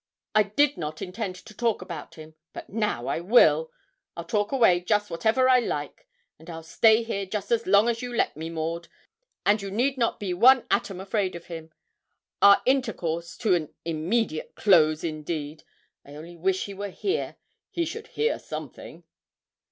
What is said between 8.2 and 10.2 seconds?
me, Maud, and you need not